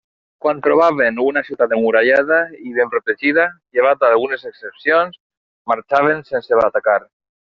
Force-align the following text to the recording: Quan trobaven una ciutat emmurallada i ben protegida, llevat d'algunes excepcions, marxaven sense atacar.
Quan 0.43 0.61
trobaven 0.67 1.19
una 1.25 1.41
ciutat 1.49 1.75
emmurallada 1.77 2.39
i 2.69 2.73
ben 2.79 2.89
protegida, 2.95 3.45
llevat 3.79 4.01
d'algunes 4.05 4.49
excepcions, 4.51 5.21
marxaven 5.75 6.25
sense 6.33 6.61
atacar. 6.73 6.99